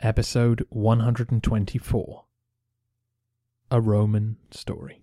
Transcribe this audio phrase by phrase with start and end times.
[0.00, 2.24] episode 124
[3.70, 5.02] A Roman Story.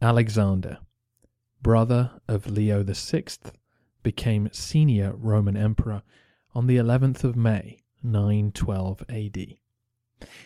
[0.00, 0.78] Alexander,
[1.62, 3.24] brother of Leo VI,
[4.02, 6.02] became senior Roman emperor
[6.54, 9.46] on the 11th of May, 912 AD.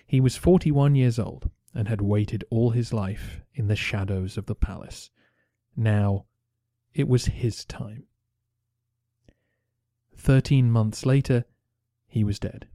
[0.06, 4.46] He was 41 years old and had waited all his life in the shadows of
[4.46, 5.10] the palace.
[5.74, 6.26] Now,
[6.94, 8.04] it was his time.
[10.16, 11.44] Thirteen months later,
[12.08, 12.66] he was dead.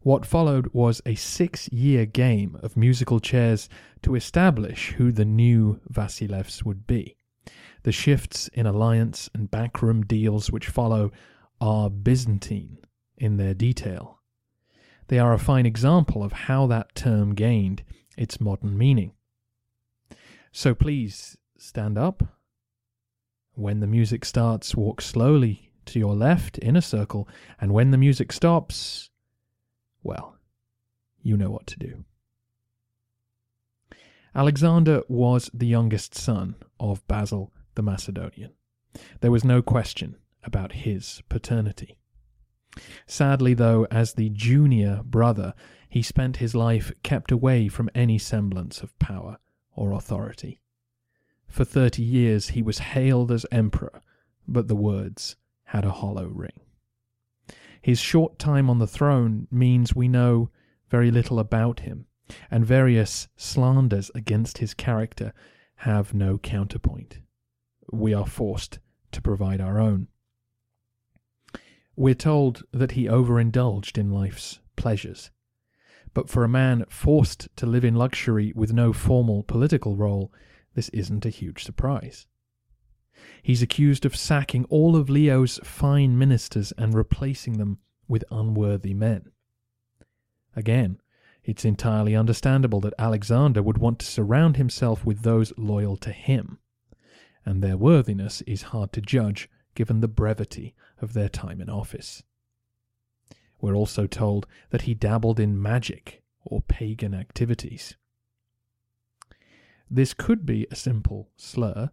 [0.00, 3.68] What followed was a six year game of musical chairs
[4.02, 7.16] to establish who the new Vasilevs would be.
[7.82, 11.12] The shifts in alliance and backroom deals which follow
[11.60, 12.78] are Byzantine
[13.16, 14.20] in their detail.
[15.08, 17.82] They are a fine example of how that term gained
[18.16, 19.12] its modern meaning.
[20.52, 22.22] So please stand up
[23.52, 27.28] when the music starts, walk slowly to your left in a circle,
[27.60, 29.10] and when the music stops,
[30.02, 30.36] well,
[31.22, 32.04] you know what to do.
[34.34, 38.52] Alexander was the youngest son of Basil the Macedonian.
[39.20, 41.96] There was no question about his paternity.
[43.06, 45.54] Sadly, though, as the junior brother,
[45.88, 49.38] he spent his life kept away from any semblance of power
[49.74, 50.60] or authority.
[51.46, 54.02] For thirty years he was hailed as emperor,
[54.46, 55.36] but the words
[55.68, 56.60] had a hollow ring.
[57.82, 60.50] His short time on the throne means we know
[60.88, 62.06] very little about him,
[62.50, 65.34] and various slanders against his character
[65.76, 67.18] have no counterpoint.
[67.92, 68.78] We are forced
[69.12, 70.08] to provide our own.
[71.94, 75.30] We're told that he overindulged in life's pleasures.
[76.14, 80.32] But for a man forced to live in luxury with no formal political role,
[80.74, 82.26] this isn't a huge surprise.
[83.42, 89.30] He's accused of sacking all of Leo's fine ministers and replacing them with unworthy men.
[90.54, 91.00] Again,
[91.44, 96.58] it's entirely understandable that Alexander would want to surround himself with those loyal to him,
[97.44, 102.22] and their worthiness is hard to judge given the brevity of their time in office.
[103.60, 107.96] We're also told that he dabbled in magic or pagan activities.
[109.90, 111.90] This could be a simple slur,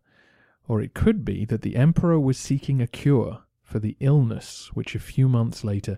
[0.68, 4.96] or it could be that the emperor was seeking a cure for the illness which
[4.96, 5.98] a few months later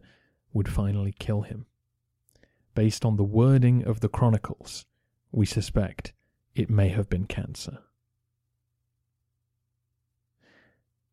[0.54, 1.66] would finally kill him.
[2.76, 4.86] Based on the wording of the chronicles,
[5.32, 6.14] we suspect
[6.56, 7.80] it may have been cancer.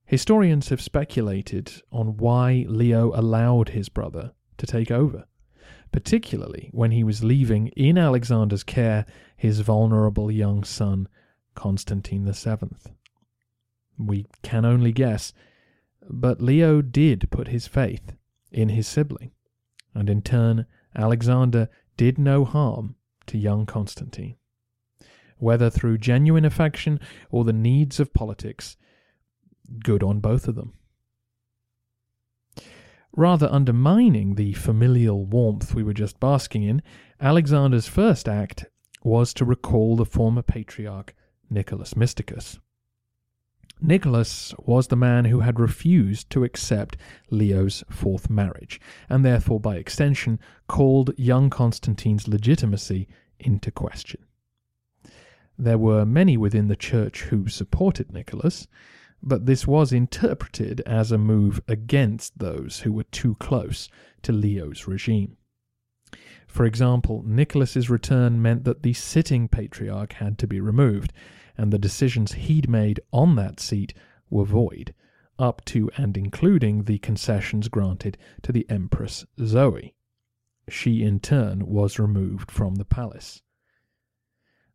[0.04, 5.26] Historians have speculated on why Leo allowed his brother to take over
[5.94, 11.08] particularly when he was leaving in Alexander's care his vulnerable young son,
[11.54, 12.68] Constantine VII.
[13.98, 15.32] We can only guess,
[16.08, 18.14] but Leo did put his faith
[18.50, 19.32] in his sibling,
[19.94, 22.96] and in turn, Alexander did no harm
[23.26, 24.36] to young Constantine.
[25.38, 27.00] Whether through genuine affection
[27.30, 28.76] or the needs of politics,
[29.82, 30.74] good on both of them
[33.16, 36.82] rather undermining the familial warmth we were just basking in,
[37.20, 38.66] Alexander's first act
[39.02, 41.14] was to recall the former patriarch
[41.48, 42.58] Nicholas Mysticus.
[43.86, 46.96] Nicholas was the man who had refused to accept
[47.30, 53.06] Leo's fourth marriage, and therefore, by extension, called young Constantine's legitimacy
[53.38, 54.24] into question.
[55.58, 58.66] There were many within the church who supported Nicholas,
[59.22, 63.90] but this was interpreted as a move against those who were too close
[64.22, 65.36] to Leo's regime.
[66.46, 71.12] For example, Nicholas's return meant that the sitting patriarch had to be removed,
[71.56, 73.94] and the decisions he'd made on that seat
[74.30, 74.94] were void,
[75.38, 79.94] up to and including the concessions granted to the Empress Zoe.
[80.68, 83.42] She, in turn, was removed from the palace.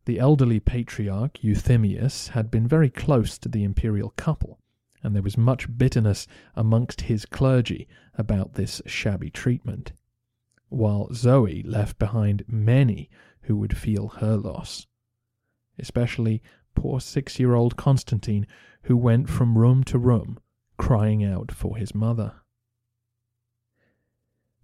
[0.06, 4.58] The elderly patriarch, Euthymius, had been very close to the imperial couple,
[5.02, 9.92] and there was much bitterness amongst his clergy about this shabby treatment,
[10.68, 13.10] while Zoe left behind many
[13.42, 14.86] who would feel her loss,
[15.78, 16.42] especially
[16.80, 18.46] poor six year old Constantine,
[18.84, 20.38] who went from room to room
[20.78, 22.32] crying out for his mother.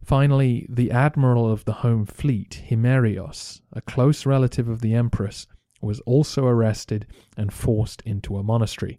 [0.03, 5.47] Finally, the admiral of the home fleet, Himerios, a close relative of the empress,
[5.83, 8.99] was also arrested and forced into a monastery.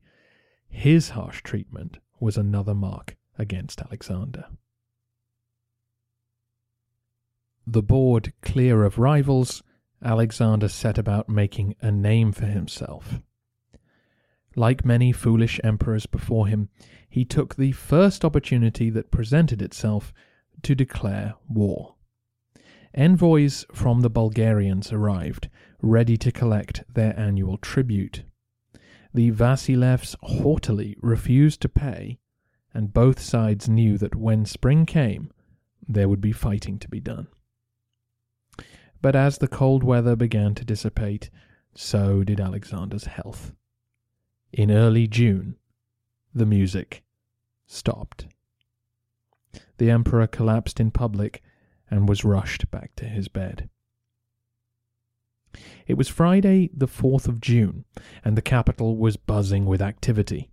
[0.69, 4.45] His harsh treatment was another mark against Alexander.
[7.65, 9.63] The board clear of rivals,
[10.03, 13.19] Alexander set about making a name for himself.
[14.55, 16.69] Like many foolish emperors before him,
[17.09, 20.13] he took the first opportunity that presented itself
[20.63, 21.95] to declare war.
[22.93, 25.49] Envoys from the Bulgarians arrived,
[25.81, 28.23] ready to collect their annual tribute.
[29.13, 32.19] The Vasilevs haughtily refused to pay,
[32.73, 35.31] and both sides knew that when spring came,
[35.87, 37.27] there would be fighting to be done.
[39.01, 41.29] But as the cold weather began to dissipate,
[41.75, 43.53] so did Alexander's health.
[44.51, 45.55] In early June,
[46.33, 47.03] the music
[47.65, 48.27] stopped
[49.77, 51.41] the emperor collapsed in public
[51.89, 53.69] and was rushed back to his bed.
[55.87, 57.85] It was Friday, the 4th of June,
[58.23, 60.49] and the capital was buzzing with activity.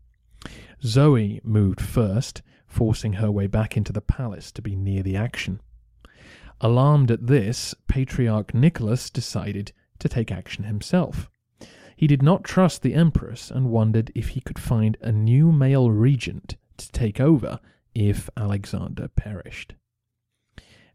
[0.83, 5.61] Zoe moved first, forcing her way back into the palace to be near the action.
[6.65, 11.29] Alarmed at this, Patriarch Nicholas decided to take action himself.
[11.95, 15.91] He did not trust the Empress and wondered if he could find a new male
[15.91, 17.61] regent to take over
[17.95, 19.75] if Alexander perished.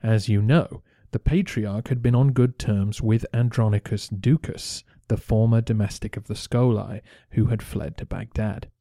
[0.01, 0.81] As you know,
[1.11, 6.33] the patriarch had been on good terms with Andronicus Ducas, the former domestic of the
[6.33, 7.01] Scolae,
[7.33, 8.71] who had fled to Baghdad.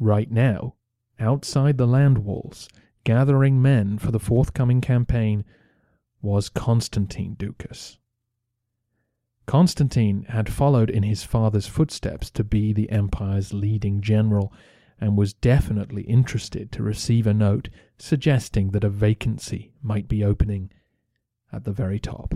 [0.00, 0.74] Right now,
[1.20, 2.68] outside the land walls,
[3.04, 5.44] gathering men for the forthcoming campaign,
[6.24, 7.98] was Constantine Ducas.
[9.46, 14.50] Constantine had followed in his father's footsteps to be the empire's leading general
[14.98, 17.68] and was definitely interested to receive a note
[17.98, 20.70] suggesting that a vacancy might be opening
[21.52, 22.34] at the very top.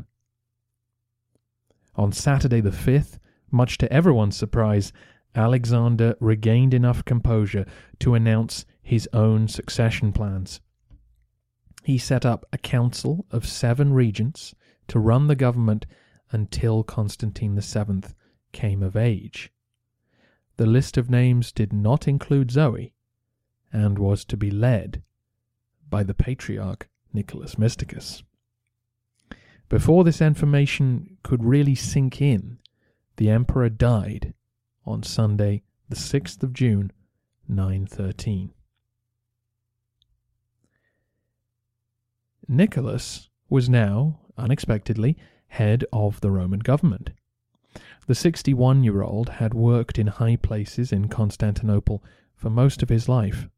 [1.95, 3.19] On Saturday the 5th,
[3.51, 4.93] much to everyone's surprise,
[5.35, 7.65] Alexander regained enough composure
[8.01, 10.61] to announce his own succession plans.
[11.89, 14.55] He set up a council of seven regents
[14.89, 15.87] to run the government
[16.31, 18.03] until Constantine VII
[18.53, 19.51] came of age.
[20.59, 22.93] The list of names did not include Zoe,
[23.73, 25.03] and was to be led
[25.89, 28.23] by the patriarch Nicholas Mysticus.
[29.71, 32.59] Before this information could really sink in,
[33.17, 34.35] the emperor died
[34.85, 36.93] on Sunday, the 6th of June,
[37.49, 38.53] 913.
[42.49, 45.19] Nicholas was now, unexpectedly,
[45.49, 47.11] head of the Roman government.
[48.07, 52.03] The 61 year old had worked in high places in Constantinople
[52.35, 53.49] for most of his life.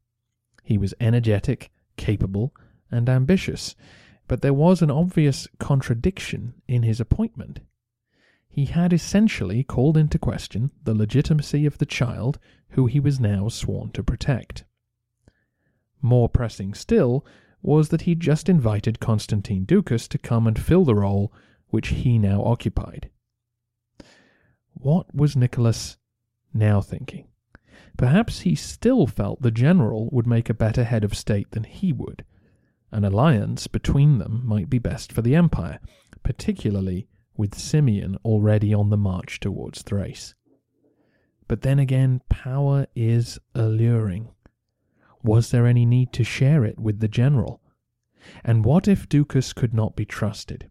[0.61, 2.53] He was energetic, capable,
[2.91, 3.75] and ambitious,
[4.27, 7.61] but there was an obvious contradiction in his appointment.
[8.49, 12.39] He had essentially called into question the legitimacy of the child
[12.71, 14.65] who he was now sworn to protect.
[16.01, 17.25] More pressing still
[17.61, 21.31] was that he just invited Constantine Ducas to come and fill the role
[21.69, 23.09] which he now occupied.
[24.73, 25.97] What was Nicholas
[26.53, 27.27] now thinking?
[27.97, 31.93] Perhaps he still felt the general would make a better head of state than he
[31.93, 32.25] would.
[32.91, 35.79] An alliance between them might be best for the empire,
[36.23, 40.35] particularly with Simeon already on the march towards Thrace.
[41.47, 44.29] But then again, power is alluring.
[45.23, 47.61] Was there any need to share it with the general?
[48.43, 50.69] And what if Ducas could not be trusted?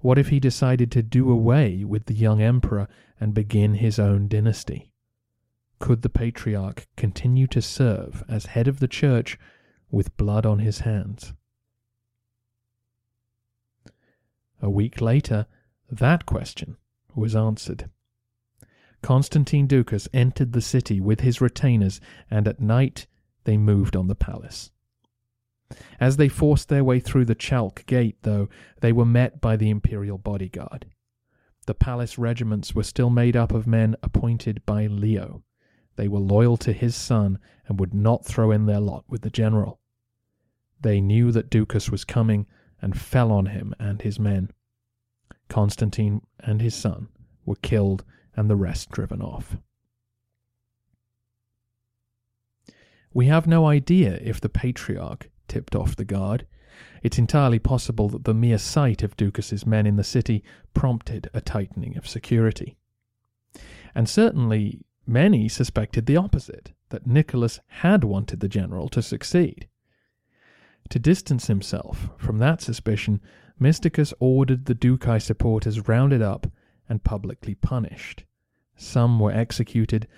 [0.00, 2.88] What if he decided to do away with the young emperor
[3.20, 4.92] and begin his own dynasty?
[5.78, 9.38] Could the patriarch continue to serve as head of the church
[9.90, 11.32] with blood on his hands?
[14.60, 15.46] A week later,
[15.90, 16.76] that question
[17.14, 17.90] was answered.
[19.02, 23.06] Constantine Ducas entered the city with his retainers, and at night
[23.44, 24.70] they moved on the palace.
[25.98, 28.48] As they forced their way through the Chalk Gate, though,
[28.80, 30.86] they were met by the imperial bodyguard.
[31.66, 35.44] The palace regiments were still made up of men appointed by Leo.
[35.96, 39.30] They were loyal to his son and would not throw in their lot with the
[39.30, 39.78] general.
[40.80, 42.46] They knew that Ducas was coming
[42.80, 44.50] and fell on him and his men.
[45.48, 47.08] Constantine and his son
[47.44, 49.56] were killed and the rest driven off.
[53.14, 56.46] We have no idea if the patriarch tipped off the guard.
[57.02, 60.42] It's entirely possible that the mere sight of Ducas's men in the city
[60.72, 62.76] prompted a tightening of security.
[63.94, 69.68] And certainly many suspected the opposite, that Nicholas had wanted the general to succeed.
[70.90, 73.20] To distance himself from that suspicion,
[73.60, 76.46] Mysticus ordered the Ducai supporters rounded up
[76.88, 78.24] and publicly punished.
[78.76, 80.08] Some were executed,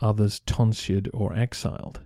[0.00, 2.00] others tonsured or exiled.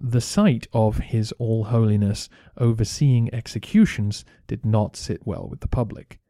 [0.00, 6.20] The sight of His All Holiness overseeing executions did not sit well with the public.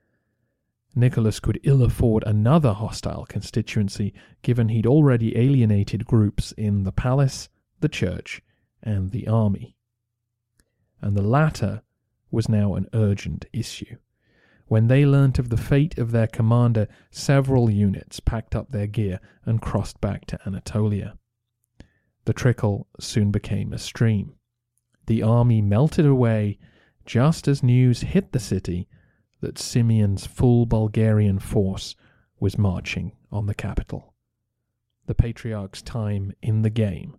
[0.95, 7.51] Nicholas could ill afford another hostile constituency, given he'd already alienated groups in the palace,
[7.81, 8.43] the church,
[8.83, 9.77] and the army.
[11.03, 11.83] And the latter
[12.31, 13.97] was now an urgent issue.
[14.67, 19.21] When they learnt of the fate of their commander, several units packed up their gear
[19.45, 21.19] and crossed back to Anatolia.
[22.29, 24.35] The trickle soon became a stream.
[25.07, 26.59] The army melted away
[27.07, 28.87] just as news hit the city
[29.41, 31.97] that Simeon's full Bulgarian force
[32.39, 34.13] was marching on the capital.
[35.07, 37.17] The patriarch's time in the game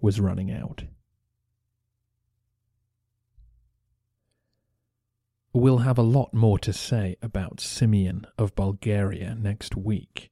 [0.00, 0.84] was running out.
[5.52, 10.30] We'll have a lot more to say about Simeon of Bulgaria next week.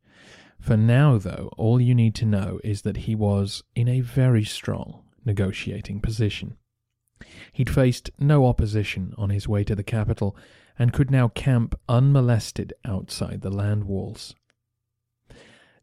[0.61, 4.45] For now, though, all you need to know is that he was in a very
[4.45, 6.57] strong negotiating position.
[7.53, 10.37] He'd faced no opposition on his way to the capital
[10.79, 14.35] and could now camp unmolested outside the land walls.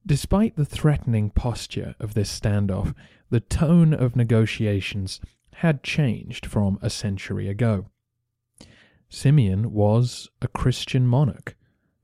[0.06, 2.94] Despite the threatening posture of this standoff,
[3.30, 5.22] the tone of negotiations
[5.56, 7.88] had changed from a century ago.
[9.08, 11.56] Simeon was a Christian monarch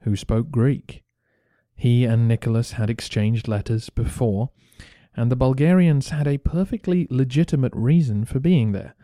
[0.02, 1.04] who spoke Greek.
[1.80, 4.50] He and Nicholas had exchanged letters before,
[5.16, 8.96] and the Bulgarians had a perfectly legitimate reason for being there.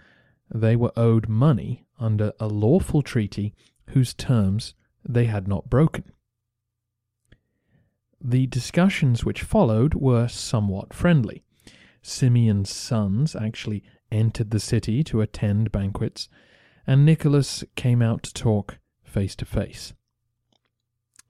[0.54, 3.56] They were owed money under a lawful treaty
[3.92, 4.74] whose terms
[5.08, 6.04] they had not broken.
[8.20, 11.46] The discussions which followed were somewhat friendly.
[12.02, 16.28] Simeon's sons actually entered the city to attend banquets,
[16.86, 19.94] and Nicholas came out to talk face to face.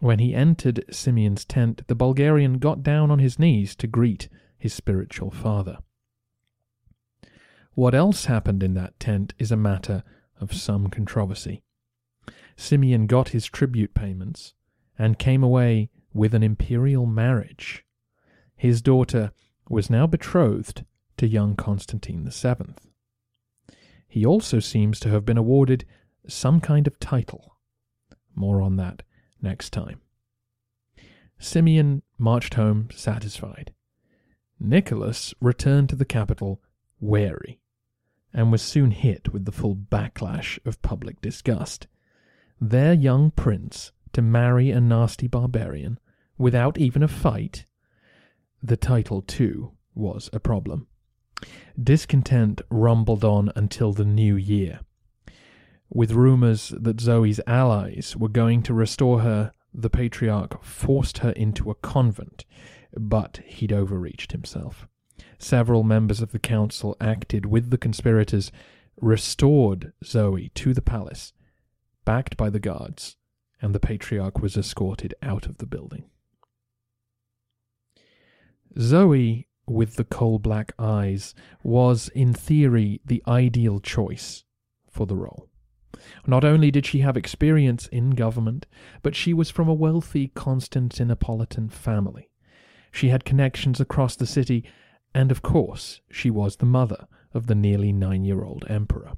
[0.05, 4.71] When he entered Simeon's tent, the Bulgarian got down on his knees to greet his
[4.71, 5.79] spiritual father.
[7.73, 10.03] What else happened in that tent is a matter
[10.39, 11.63] of some controversy.
[12.55, 14.53] Simeon got his tribute payments
[14.95, 17.83] and came away with an imperial marriage.
[18.55, 19.31] His daughter
[19.69, 20.85] was now betrothed
[21.17, 22.75] to young Constantine VII.
[24.07, 25.83] He also seems to have been awarded
[26.27, 27.57] some kind of title.
[28.35, 29.01] More on that
[29.45, 30.01] next time.
[31.39, 33.73] Simeon marched home satisfied.
[34.59, 36.61] Nicholas returned to the capital
[36.99, 37.59] wary,
[38.33, 41.87] and was soon hit with the full backlash of public disgust.
[42.59, 45.99] Their young prince to marry a nasty barbarian
[46.37, 47.65] without even a fight?
[48.63, 50.87] The title, too, was a problem.
[51.81, 54.79] Discontent rumbled on until the new year.
[55.95, 61.71] With rumours that Zoe's allies were going to restore her, the patriarch forced her into
[61.71, 62.43] a convent,
[62.97, 64.89] but he'd overreached himself.
[65.39, 68.51] Several members of the council acted with the conspirators,
[68.99, 71.31] restored Zoe to the palace,
[72.03, 73.15] backed by the guards,
[73.61, 76.09] and the patriarch was escorted out of the building.
[78.77, 81.33] Zoe with the coal black eyes
[81.63, 84.43] was, in theory, the ideal choice
[84.89, 85.47] for the role.
[86.27, 88.65] Not only did she have experience in government,
[89.01, 92.29] but she was from a wealthy Constantinopolitan family.
[92.91, 94.63] She had connections across the city,
[95.13, 99.13] and of course, she was the mother of the nearly nine year old emperor.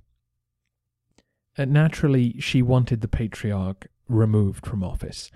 [1.57, 5.31] And uh, naturally, she wanted the patriarch removed from office.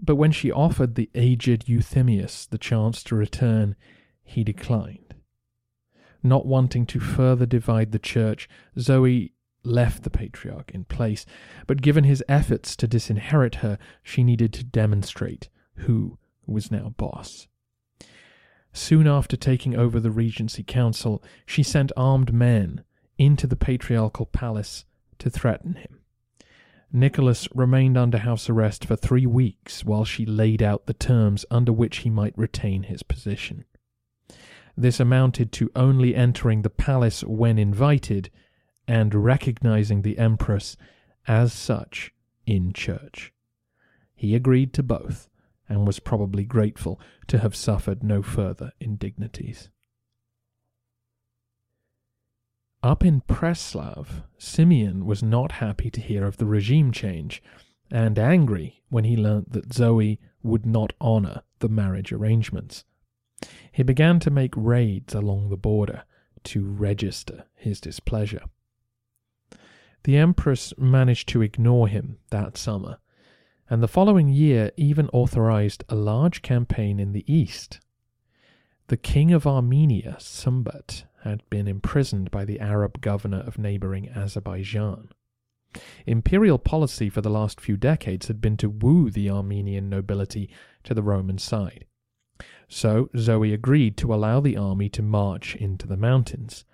[0.00, 3.76] But when she offered the aged Euthymius the chance to return,
[4.22, 5.14] he declined.
[6.22, 9.32] Not wanting to further divide the church, Zoe
[9.64, 11.26] left the patriarch in place,
[11.66, 17.48] but given his efforts to disinherit her, she needed to demonstrate who was now boss.
[18.72, 22.84] Soon after taking over the Regency Council, she sent armed men
[23.18, 24.84] into the patriarchal palace
[25.18, 26.00] to threaten him.
[26.92, 31.72] Nicholas remained under house arrest for three weeks while she laid out the terms under
[31.72, 33.64] which he might retain his position.
[34.76, 38.30] This amounted to only entering the palace when invited
[38.88, 40.76] and recognizing the Empress
[41.28, 42.12] as such
[42.46, 43.32] in church.
[44.16, 45.28] He agreed to both
[45.68, 49.68] and was probably grateful to have suffered no further indignities.
[52.82, 57.42] Up in Preslav, Simeon was not happy to hear of the regime change,
[57.90, 62.84] and angry when he learnt that Zoe would not honour the marriage arrangements.
[63.70, 66.04] He began to make raids along the border
[66.44, 68.42] to register his displeasure.
[70.08, 72.96] The Empress managed to ignore him that summer,
[73.68, 77.78] and the following year even authorized a large campaign in the east.
[78.86, 85.10] The king of Armenia, Sumbat, had been imprisoned by the Arab governor of neighboring Azerbaijan.
[86.06, 90.48] Imperial policy for the last few decades had been to woo the Armenian nobility
[90.84, 91.84] to the Roman side.
[92.66, 96.64] So Zoe agreed to allow the army to march into the mountains.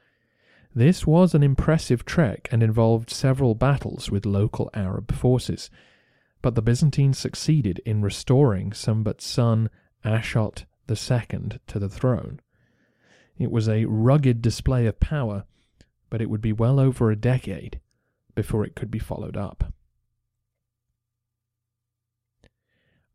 [0.75, 5.71] This was an impressive trek and involved several battles with local Arab forces,
[6.43, 9.71] but the Byzantines succeeded in restoring Sumbat's son
[10.05, 12.41] Ashot II to the throne.
[13.39, 15.45] It was a rugged display of power,
[16.11, 17.81] but it would be well over a decade
[18.35, 19.73] before it could be followed up.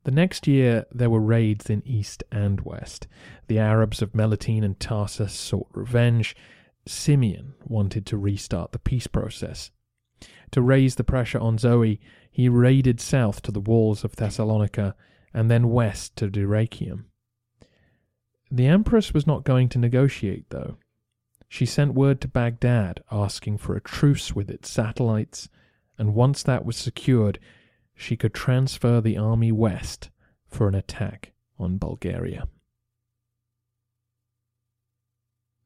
[0.06, 3.06] The next year, there were raids in east and west.
[3.48, 6.36] The Arabs of Melitene and Tarsus sought revenge.
[6.90, 9.72] Simeon wanted to restart the peace process.
[10.52, 12.00] To raise the pressure on Zoe,
[12.32, 14.96] he raided south to the walls of Thessalonica
[15.34, 17.06] and then west to Dyrrhachium.
[18.52, 20.78] The Empress was not going to negotiate, though.
[21.48, 25.50] She sent word to Baghdad asking for a truce with its satellites,
[25.98, 27.40] and once that was secured,
[27.96, 30.10] she could transfer the army west
[30.48, 32.48] for an attack on Bulgaria.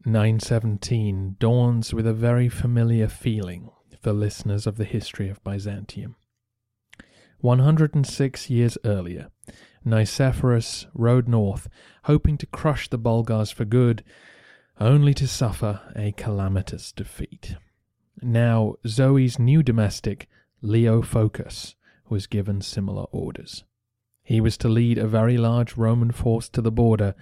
[0.06, 3.70] 917 dawns with a very familiar feeling
[4.02, 6.18] for listeners of the history of Byzantium.
[7.40, 9.30] 106 years earlier,
[9.86, 11.70] Nicephorus rode north,
[12.04, 14.04] hoping to crush the Bulgars for good,
[14.80, 17.56] only to suffer a calamitous defeat.
[18.22, 20.28] Now, Zoe's new domestic,
[20.62, 21.76] Leo Phocas,
[22.10, 23.64] was given similar orders.
[24.22, 27.16] He was to lead a very large Roman force to the border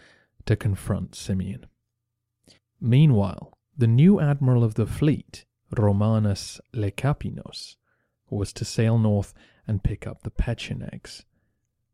[0.46, 1.67] to confront Simeon.
[2.82, 5.46] Meanwhile, the new admiral of the fleet,
[5.78, 7.78] Romanus Lekapinos,
[8.30, 9.36] was to sail north
[9.67, 11.24] and pick up the Pechenegs.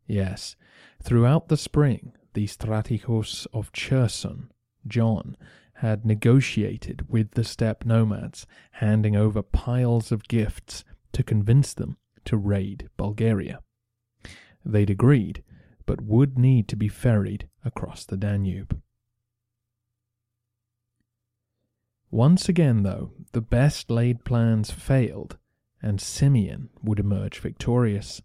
[0.07, 0.55] Yes,
[1.03, 4.49] throughout the spring, the Strategos of Cherson,
[4.87, 5.35] John,
[5.73, 12.37] had negotiated with the steppe nomads, handing over piles of gifts to convince them to
[12.37, 13.59] raid Bulgaria.
[14.65, 15.43] They'd agreed,
[15.85, 18.81] but would need to be ferried across the Danube.
[22.17, 25.37] Once again, though, the best laid plans failed,
[25.83, 28.23] and Simeon would emerge victorious.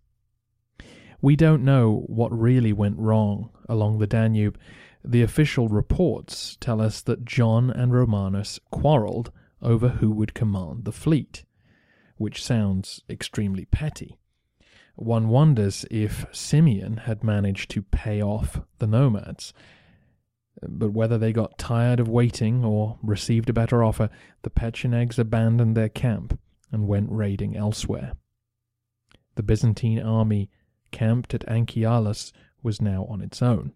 [1.20, 4.58] We don't know what really went wrong along the Danube.
[5.04, 10.90] The official reports tell us that John and Romanus quarreled over who would command the
[10.92, 11.44] fleet,
[12.16, 14.16] which sounds extremely petty.
[14.94, 19.52] One wonders if Simeon had managed to pay off the nomads.
[20.60, 24.10] But whether they got tired of waiting or received a better offer,
[24.42, 26.38] the Pechenegs abandoned their camp
[26.70, 28.12] and went raiding elsewhere.
[29.34, 30.50] The Byzantine army
[30.90, 33.72] camped at Anchialus was now on its own.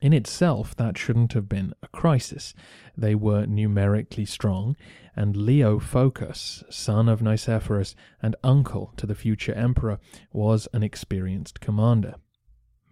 [0.00, 2.52] In itself, that shouldn't have been a crisis.
[2.94, 4.76] They were numerically strong,
[5.16, 9.98] and Leo Phocas, son of Nicephorus and uncle to the future emperor,
[10.30, 12.16] was an experienced commander.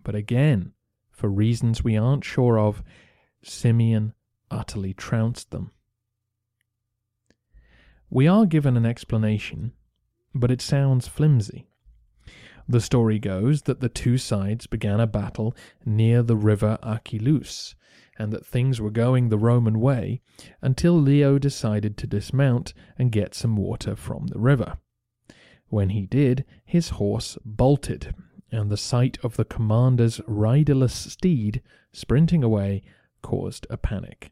[0.03, 0.73] But again,
[1.23, 2.83] for reasons we aren't sure of,
[3.45, 4.13] Simeon
[4.51, 5.71] utterly trounced them.
[8.11, 9.71] We are given an explanation,
[10.35, 11.69] but it sounds flimsy.
[12.69, 15.55] The story goes that the two sides began a battle
[15.87, 17.77] near the river Achelous,
[18.19, 20.23] and that things were going the Roman way
[20.61, 24.79] until Leo decided to dismount and get some water from the river.
[25.69, 28.13] When he did, his horse bolted,
[28.53, 31.63] and the sight of the commander's riderless steed
[31.93, 32.83] sprinting away
[33.23, 34.31] caused a panic.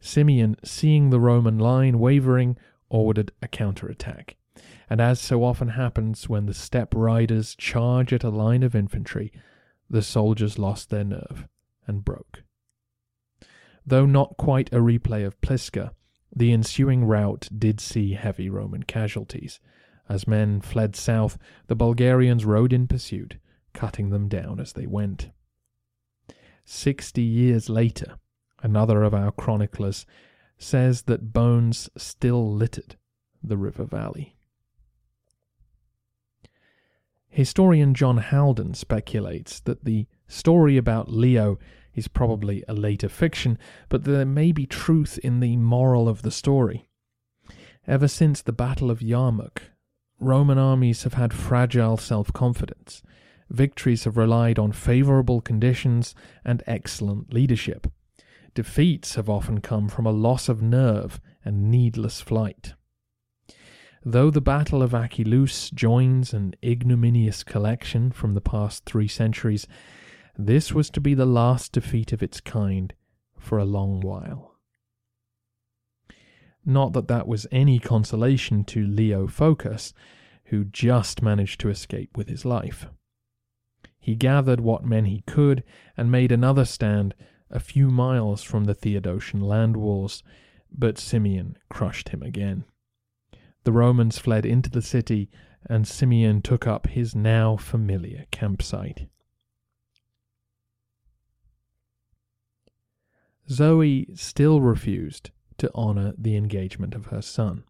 [0.00, 2.56] Simeon, seeing the Roman line wavering,
[2.88, 4.36] ordered a counterattack
[4.88, 9.32] and as so often happens when the steppe riders charge at a line of infantry,
[9.88, 11.46] the soldiers lost their nerve
[11.86, 12.42] and broke.
[13.86, 15.92] Though not quite a replay of Pliska,
[16.34, 19.60] the ensuing rout did see heavy Roman casualties.
[20.08, 23.36] As men fled south, the Bulgarians rode in pursuit,
[23.72, 25.30] cutting them down as they went.
[26.64, 28.16] Sixty years later,
[28.62, 30.06] another of our chroniclers
[30.58, 32.96] says that bones still littered
[33.42, 34.36] the river valley.
[37.28, 41.58] Historian John Haldon speculates that the story about Leo
[41.94, 46.30] is probably a later fiction, but there may be truth in the moral of the
[46.30, 46.88] story.
[47.86, 49.58] Ever since the Battle of Yarmouk,
[50.20, 53.02] Roman armies have had fragile self confidence.
[53.50, 57.86] Victories have relied on favorable conditions and excellent leadership.
[58.54, 62.74] Defeats have often come from a loss of nerve and needless flight.
[64.04, 69.66] Though the Battle of Achelous joins an ignominious collection from the past three centuries,
[70.36, 72.92] this was to be the last defeat of its kind
[73.38, 74.53] for a long while.
[76.64, 79.92] Not that that was any consolation to Leo Phocas,
[80.46, 82.86] who just managed to escape with his life.
[83.98, 85.62] He gathered what men he could
[85.96, 87.14] and made another stand
[87.50, 90.22] a few miles from the Theodosian land walls,
[90.70, 92.64] but Simeon crushed him again.
[93.64, 95.30] The Romans fled into the city,
[95.66, 99.06] and Simeon took up his now familiar campsite.
[103.48, 105.30] Zoe still refused
[105.64, 107.64] to honor the engagement of her son.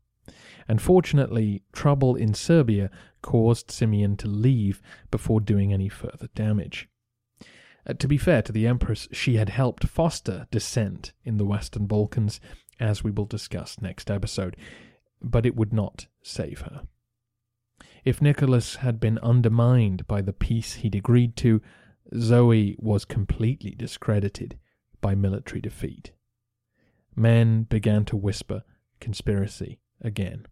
[0.66, 2.90] And fortunately, trouble in Serbia
[3.22, 6.88] caused Simeon to leave before doing any further damage.
[7.87, 11.87] Uh, to be fair to the Empress, she had helped foster dissent in the Western
[11.87, 12.40] Balkans,
[12.80, 14.57] as we will discuss next episode,
[15.22, 16.83] but it would not save her.
[18.04, 21.62] If Nicholas had been undermined by the peace he'd agreed to,
[22.18, 24.59] Zoe was completely discredited
[25.00, 26.12] by military defeat.
[27.16, 28.64] Men began to whisper
[29.00, 30.46] conspiracy again.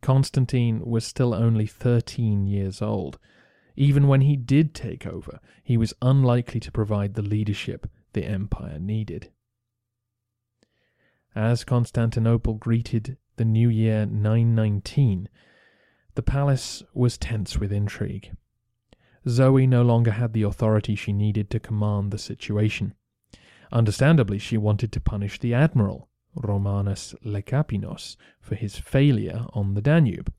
[0.00, 3.18] Constantine was still only 13 years old.
[3.76, 8.78] Even when he did take over, he was unlikely to provide the leadership the empire
[8.78, 9.30] needed.
[11.34, 15.28] As Constantinople greeted the new year 919,
[16.14, 18.32] the palace was tense with intrigue.
[19.28, 22.94] Zoe no longer had the authority she needed to command the situation.
[23.72, 30.32] Understandably, she wanted to punish the admiral, Romanus Lekapinos, for his failure on the Danube,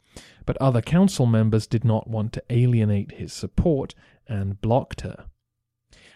[0.45, 3.95] but other council members did not want to alienate his support
[4.27, 5.25] and blocked her.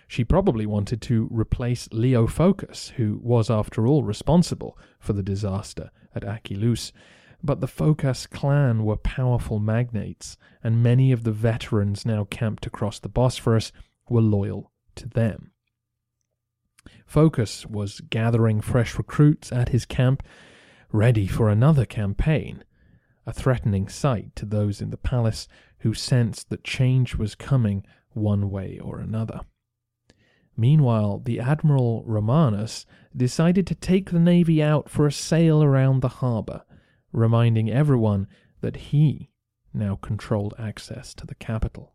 [0.07, 5.91] She probably wanted to replace Leo Phocas, who was, after all, responsible for the disaster
[6.13, 6.91] at Achelous.
[7.43, 12.99] But the Phocas clan were powerful magnates, and many of the veterans now camped across
[12.99, 13.71] the Bosphorus
[14.09, 15.51] were loyal to them.
[17.05, 20.23] Phocas was gathering fresh recruits at his camp,
[20.91, 22.63] ready for another campaign,
[23.25, 25.47] a threatening sight to those in the palace
[25.79, 29.41] who sensed that change was coming one way or another.
[30.57, 36.07] Meanwhile, the Admiral Romanus decided to take the navy out for a sail around the
[36.07, 36.63] harbour,
[37.11, 38.27] reminding everyone
[38.61, 39.31] that he
[39.73, 41.94] now controlled access to the capital.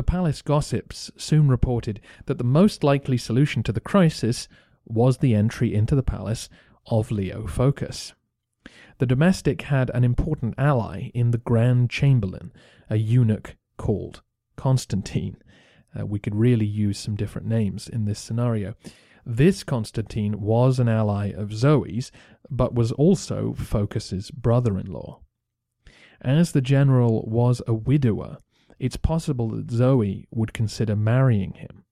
[0.00, 4.48] The palace gossips soon reported that the most likely solution to the crisis
[4.86, 6.48] was the entry into the palace
[6.86, 8.14] of Leo Phocas.
[8.96, 12.50] The domestic had an important ally in the Grand Chamberlain,
[12.88, 14.22] a eunuch called
[14.56, 15.36] Constantine.
[15.94, 18.76] Uh, we could really use some different names in this scenario.
[19.26, 22.10] This Constantine was an ally of Zoe's,
[22.48, 25.20] but was also Phocas's brother in law.
[26.22, 28.38] As the general was a widower,
[28.80, 31.84] it's possible that Zoe would consider marrying him.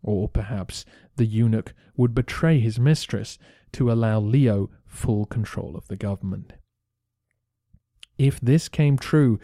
[0.00, 0.84] Or perhaps
[1.16, 3.36] the eunuch would betray his mistress
[3.72, 6.52] to allow Leo full control of the government.
[8.16, 9.40] If this came true,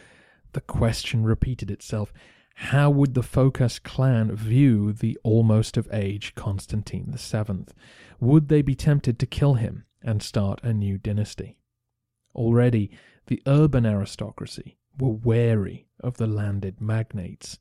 [0.53, 2.13] the question repeated itself
[2.55, 7.65] how would the Phocas clan view the almost of age Constantine VII?
[8.21, 11.59] Would they be tempted to kill him and start a new dynasty?
[12.35, 12.91] Already,
[13.27, 17.59] the urban aristocracy were wary of the landed magnates.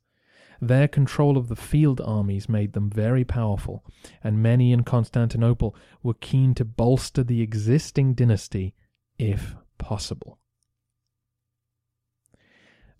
[0.60, 3.84] Their control of the field armies made them very powerful,
[4.22, 8.74] and many in Constantinople were keen to bolster the existing dynasty
[9.18, 10.38] if possible.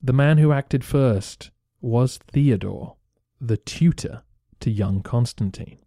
[0.03, 1.51] The man who acted first
[1.83, 2.97] was Theodore,
[3.39, 4.23] the tutor
[4.61, 5.79] to young Constantine.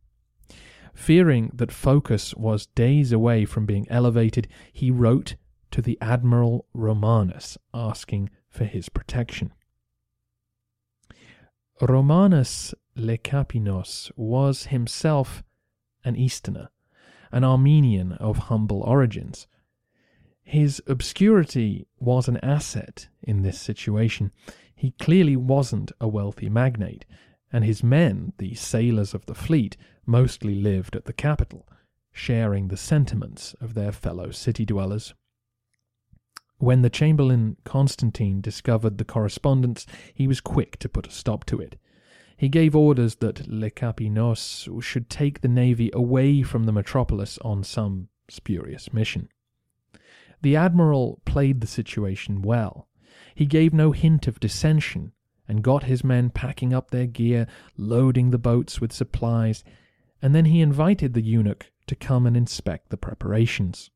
[0.94, 5.36] Fearing that Phocas was days away from being elevated, he wrote
[5.74, 9.52] to the Admiral Romanus asking for his protection.
[11.82, 15.42] Romanus Lekapinos was himself
[16.06, 16.70] an Easterner,
[17.32, 19.48] an Armenian of humble origins.
[20.44, 24.32] His obscurity was an asset in this situation.
[24.76, 27.04] He clearly wasn't a wealthy magnate,
[27.52, 31.68] and his men, the sailors of the fleet, mostly lived at the capital,
[32.12, 35.16] sharing the sentiments of their fellow city dwellers.
[36.58, 41.60] When the Chamberlain Constantine discovered the correspondence, he was quick to put a stop to
[41.60, 41.78] it.
[42.38, 48.10] He gave orders that Lekapinos should take the navy away from the metropolis on some
[48.30, 49.30] spurious mission.
[50.42, 52.88] The admiral played the situation well.
[53.36, 55.14] He gave no hint of dissension
[55.48, 59.64] and got his men packing up their gear, loading the boats with supplies,
[60.22, 63.90] and then he invited the eunuch to come and inspect the preparations.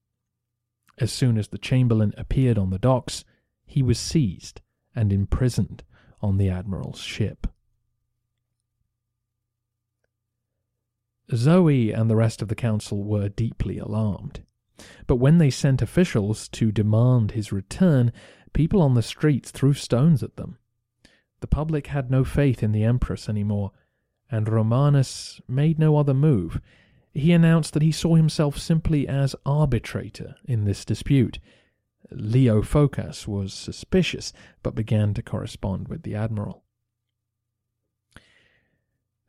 [0.99, 3.23] As soon as the chamberlain appeared on the docks,
[3.65, 4.61] he was seized
[4.95, 5.83] and imprisoned
[6.21, 7.47] on the admiral's ship.
[11.35, 14.43] Zoe and the rest of the council were deeply alarmed.
[15.05, 18.11] But when they sent officials to demand his return,
[18.53, 20.57] people on the streets threw stones at them.
[21.41, 23.71] The public had no faith in the Empress any more,
[24.31, 26.61] and Romanus made no other move.
[27.13, 31.39] He announced that he saw himself simply as arbitrator in this dispute.
[32.11, 34.31] Leo Phocas was suspicious,
[34.63, 36.63] but began to correspond with the admiral.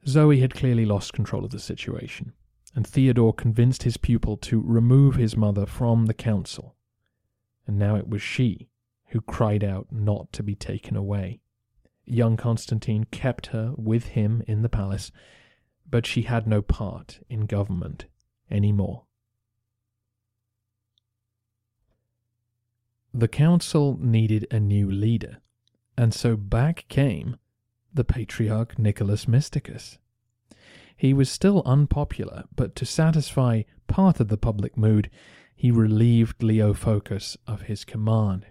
[0.06, 2.32] Zoe had clearly lost control of the situation,
[2.74, 6.76] and Theodore convinced his pupil to remove his mother from the council.
[7.66, 8.68] And now it was she
[9.08, 11.40] who cried out not to be taken away.
[12.04, 15.10] Young Constantine kept her with him in the palace,
[15.90, 18.06] but she had no part in government
[18.50, 19.04] any more.
[23.12, 25.38] The council needed a new leader,
[25.96, 27.36] and so back came
[27.92, 29.98] the patriarch Nicholas Mysticus.
[30.96, 35.10] He was still unpopular, but to satisfy part of the public mood,
[35.54, 38.46] he relieved Leo Phocas of his command.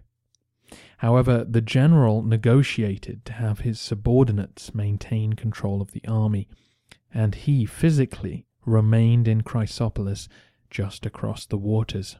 [0.97, 6.49] However, the general negotiated to have his subordinates maintain control of the army,
[7.13, 10.27] and he physically remained in Chrysopolis
[10.69, 12.17] just across the waters.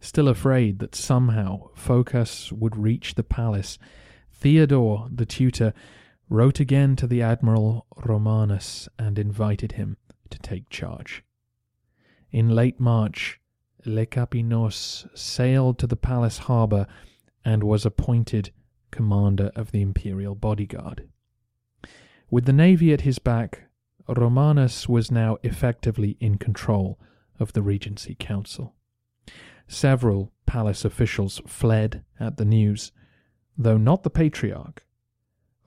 [0.00, 3.78] Still afraid that somehow Phocas would reach the palace,
[4.32, 5.72] Theodore, the tutor,
[6.28, 9.96] wrote again to the Admiral Romanus and invited him
[10.30, 11.24] to take charge.
[12.30, 13.40] In late March,
[13.86, 16.86] Lekapinos sailed to the palace harbour
[17.44, 18.50] and was appointed
[18.90, 21.08] commander of the imperial bodyguard.
[22.34, 23.68] With the navy at his back,
[24.08, 26.98] Romanus was now effectively in control
[27.38, 28.74] of the Regency Council.
[29.68, 32.90] Several palace officials fled at the news,
[33.56, 34.84] though not the patriarch.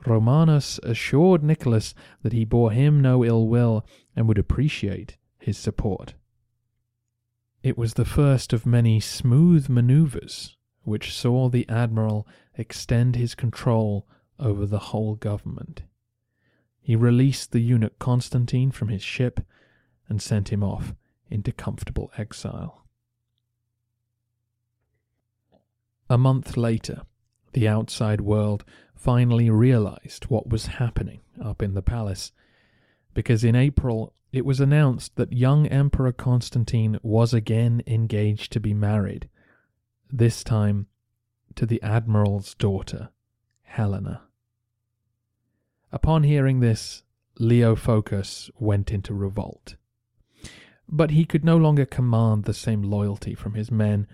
[0.05, 6.15] Romanus assured Nicholas that he bore him no ill will and would appreciate his support.
[7.63, 12.27] It was the first of many smooth manoeuvres which saw the admiral
[12.57, 14.05] extend his control
[14.37, 15.83] over the whole government.
[16.87, 19.45] He released the eunuch Constantine from his ship
[20.07, 20.95] and sent him off
[21.29, 22.85] into comfortable exile.
[26.09, 27.01] A month later,
[27.51, 28.63] the outside world
[28.95, 32.31] finally realized what was happening up in the palace,
[33.13, 38.73] because in April it was announced that young Emperor Constantine was again engaged to be
[38.73, 39.27] married,
[40.09, 40.87] this time
[41.55, 43.09] to the Admiral's daughter,
[43.63, 44.26] Helena.
[45.91, 47.03] Upon hearing this,
[47.39, 49.75] Leo Phocas went into revolt.
[50.89, 54.07] But he could no longer command the same loyalty from his men.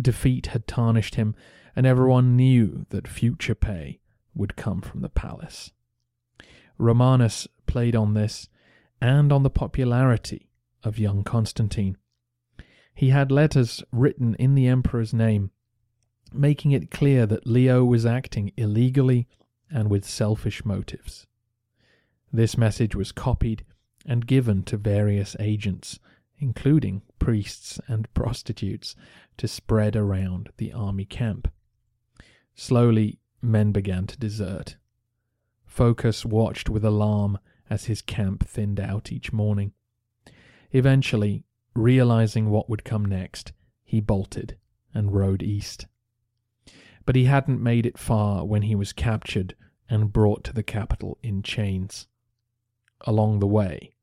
[0.00, 1.34] Defeat had tarnished him,
[1.74, 4.00] and everyone knew that future pay
[4.34, 5.72] would come from the palace.
[6.76, 8.48] Romanus played on this
[9.00, 10.48] and on the popularity
[10.82, 11.96] of young Constantine.
[12.94, 15.50] He had letters written in the emperor's name,
[16.32, 19.28] making it clear that Leo was acting illegally
[19.70, 21.26] and with selfish motives.
[22.32, 23.64] This message was copied
[24.06, 25.98] and given to various agents,
[26.38, 28.94] including priests and prostitutes,
[29.36, 31.50] to spread around the army camp.
[32.54, 34.76] Slowly, men began to desert.
[35.66, 37.38] Phocas watched with alarm
[37.70, 39.72] as his camp thinned out each morning.
[40.72, 43.52] Eventually, realizing what would come next,
[43.84, 44.56] he bolted
[44.92, 45.86] and rode east.
[47.08, 49.56] But he hadn't made it far when he was captured
[49.88, 52.06] and brought to the capital in chains.
[53.00, 53.94] Along the way,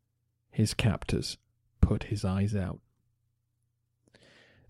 [0.50, 1.38] his captors
[1.82, 2.80] put his eyes out.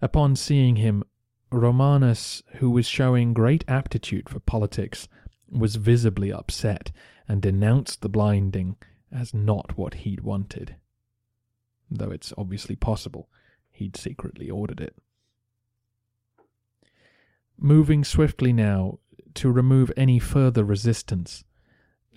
[0.01, 1.05] Upon seeing him,
[1.49, 5.07] Romanus, who was showing great aptitude for politics,
[5.49, 6.91] was visibly upset
[7.29, 8.75] and denounced the blinding
[9.13, 10.75] as not what he'd wanted.
[11.89, 13.29] Though it's obviously possible
[13.71, 14.97] he'd secretly ordered it.
[17.57, 18.99] Moving swiftly now
[19.35, 21.43] to remove any further resistance,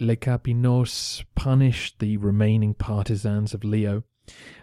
[0.01, 4.05] Lecapenus punished the remaining partisans of Leo,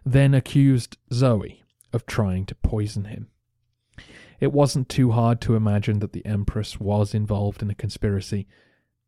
[0.06, 3.30] then accused Zoe of trying to poison him.
[4.40, 8.48] It wasn't too hard to imagine that the Empress was involved in a conspiracy,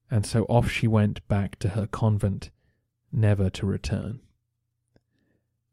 [0.09, 2.49] and so off she went back to her convent,
[3.11, 4.21] never to return.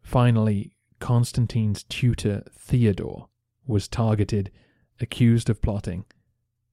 [0.03, 3.29] Finally, Constantine's tutor Theodore
[3.67, 4.51] was targeted,
[5.01, 6.05] accused of plotting,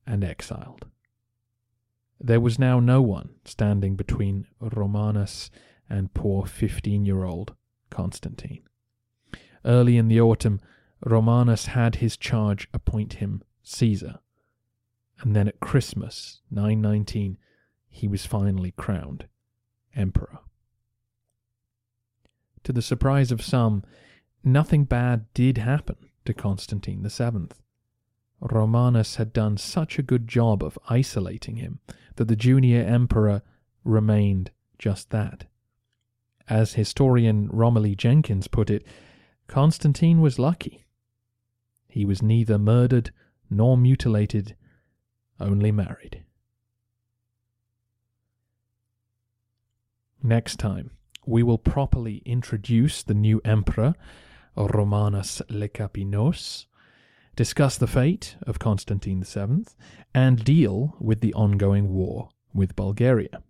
[0.05, 0.85] and exiled.
[2.19, 5.49] There was now no one standing between Romanus
[5.89, 7.55] and poor fifteen year old
[7.89, 8.63] Constantine.
[9.65, 10.59] Early in the autumn,
[11.03, 14.19] Romanus had his charge appoint him Caesar,
[15.19, 17.37] and then at Christmas 919
[17.89, 19.27] he was finally crowned
[19.95, 20.39] emperor.
[22.63, 23.83] To the surprise of some,
[24.43, 27.49] nothing bad did happen to Constantine VII.
[28.41, 31.79] Romanus had done such a good job of isolating him
[32.15, 33.43] that the junior emperor
[33.83, 35.45] remained just that.
[36.49, 38.85] As historian Romilly Jenkins put it,
[39.47, 40.85] Constantine was lucky.
[41.87, 43.11] He was neither murdered
[43.49, 44.55] nor mutilated,
[45.39, 46.23] only married.
[50.23, 50.91] Next time,
[51.25, 53.95] we will properly introduce the new emperor,
[54.55, 56.65] Romanus Lecapenus,
[57.35, 59.65] discuss the fate of Constantine VII,
[60.13, 63.41] and deal with the ongoing war with Bulgaria.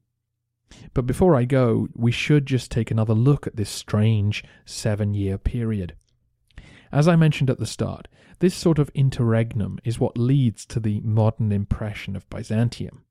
[0.93, 5.37] But before I go, we should just take another look at this strange seven year
[5.37, 5.95] period.
[6.91, 8.07] As I mentioned at the start,
[8.39, 13.03] this sort of interregnum is what leads to the modern impression of Byzantium.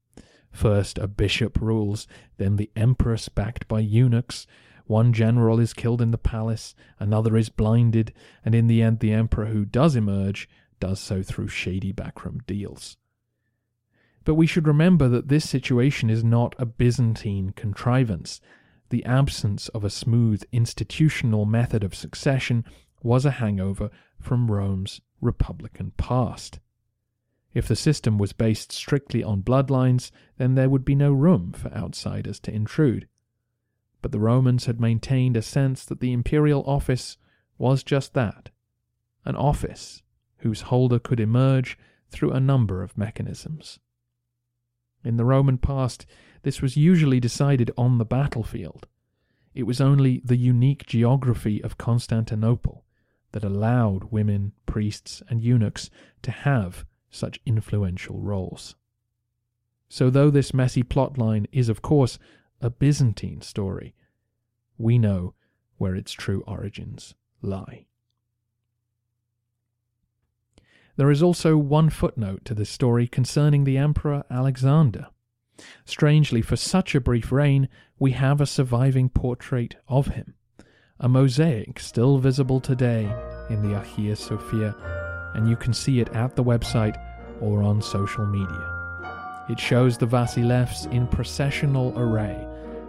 [0.53, 2.07] First, a bishop rules,
[2.37, 4.47] then the empress backed by eunuchs.
[4.87, 8.13] One general is killed in the palace, another is blinded,
[8.45, 10.49] and in the end, the emperor who does emerge
[10.81, 12.97] does so through shady backroom deals.
[14.25, 18.41] But we should remember that this situation is not a Byzantine contrivance.
[18.91, 22.65] The absence of a smooth institutional method of succession
[23.03, 26.59] was a hangover from Rome's republican past.
[27.53, 31.73] If the system was based strictly on bloodlines, then there would be no room for
[31.73, 33.09] outsiders to intrude.
[34.03, 37.17] But the Romans had maintained a sense that the imperial office
[37.59, 38.51] was just that
[39.25, 40.03] an office
[40.41, 41.79] whose holder could emerge
[42.11, 43.79] through a number of mechanisms.
[45.05, 46.07] In the Roman past,
[46.43, 48.87] this was usually decided on the battlefield.
[49.55, 52.85] It was only the unique geography of Constantinople
[53.33, 55.91] that allowed women, priests, and eunuchs
[56.23, 58.77] to have such influential roles.
[59.89, 62.19] So, though this messy plotline is, of course,
[62.61, 63.95] a Byzantine story,
[64.79, 65.35] we know
[65.79, 67.87] where its true origins lie.
[71.01, 75.07] There is also one footnote to this story concerning the Emperor Alexander.
[75.87, 80.35] Strangely, for such a brief reign, we have a surviving portrait of him,
[80.99, 83.11] a mosaic still visible today
[83.49, 84.77] in the Hagia Sophia
[85.35, 87.01] and you can see it at the website
[87.41, 89.47] or on social media.
[89.49, 92.47] It shows the Vasilevs in processional array,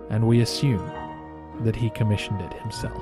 [0.10, 0.86] and we assume
[1.64, 3.02] that he commissioned it himself.